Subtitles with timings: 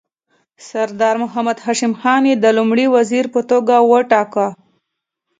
[0.67, 4.47] سردار محمد هاشم خان یې د لومړي وزیر په توګه وټاکه.